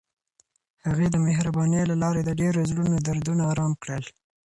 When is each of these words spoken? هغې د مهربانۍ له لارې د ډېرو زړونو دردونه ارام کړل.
هغې 0.85 1.07
د 1.11 1.15
مهربانۍ 1.25 1.81
له 1.87 1.95
لارې 2.03 2.21
د 2.25 2.31
ډېرو 2.39 2.59
زړونو 2.71 2.97
دردونه 3.07 3.43
ارام 3.51 3.73
کړل. 3.81 4.03